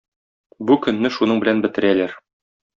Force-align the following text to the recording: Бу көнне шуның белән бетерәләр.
Бу 0.71 0.77
көнне 0.87 1.13
шуның 1.19 1.45
белән 1.45 1.63
бетерәләр. 1.69 2.19